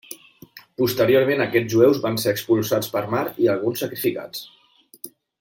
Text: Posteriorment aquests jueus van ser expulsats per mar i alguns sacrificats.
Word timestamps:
Posteriorment 0.81 1.43
aquests 1.45 1.71
jueus 1.75 1.99
van 2.07 2.17
ser 2.23 2.33
expulsats 2.37 2.89
per 2.97 3.05
mar 3.13 3.23
i 3.45 3.51
alguns 3.57 3.85
sacrificats. 3.85 4.45